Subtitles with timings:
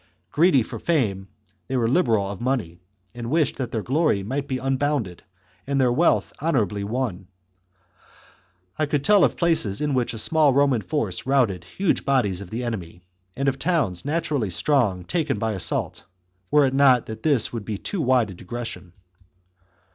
[0.31, 1.27] Greedy for fame,
[1.67, 2.79] they were liberal of money,
[3.13, 5.21] and wished that their glory might be unbounded,
[5.67, 7.27] and their wealth honourably won.
[8.79, 12.49] I could tell of places in which a small Roman force routed huge bodies of
[12.49, 13.03] the enemy,
[13.37, 16.03] and of towns naturally strong taken by assault,
[16.49, 18.93] were it not that this would be too wide a digression.